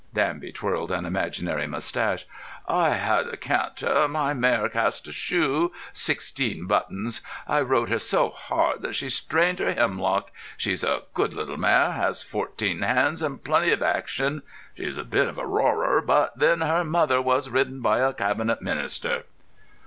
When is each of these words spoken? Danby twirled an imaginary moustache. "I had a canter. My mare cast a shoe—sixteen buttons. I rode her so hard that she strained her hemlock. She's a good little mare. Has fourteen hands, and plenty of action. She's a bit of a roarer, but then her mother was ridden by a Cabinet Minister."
Danby 0.15 0.51
twirled 0.51 0.89
an 0.91 1.05
imaginary 1.05 1.67
moustache. 1.67 2.25
"I 2.67 2.93
had 2.95 3.27
a 3.27 3.37
canter. 3.37 4.07
My 4.07 4.33
mare 4.33 4.67
cast 4.67 5.07
a 5.07 5.11
shoe—sixteen 5.11 6.65
buttons. 6.65 7.21
I 7.47 7.61
rode 7.61 7.89
her 7.89 7.99
so 7.99 8.29
hard 8.31 8.81
that 8.81 8.95
she 8.95 9.09
strained 9.09 9.59
her 9.59 9.71
hemlock. 9.73 10.31
She's 10.57 10.83
a 10.83 11.03
good 11.13 11.35
little 11.35 11.57
mare. 11.57 11.91
Has 11.91 12.23
fourteen 12.23 12.81
hands, 12.81 13.21
and 13.21 13.43
plenty 13.43 13.69
of 13.71 13.83
action. 13.83 14.41
She's 14.75 14.97
a 14.97 15.03
bit 15.03 15.27
of 15.27 15.37
a 15.37 15.45
roarer, 15.45 16.01
but 16.01 16.35
then 16.35 16.61
her 16.61 16.83
mother 16.83 17.21
was 17.21 17.51
ridden 17.51 17.79
by 17.79 17.99
a 17.99 18.11
Cabinet 18.11 18.59
Minister." 18.63 19.25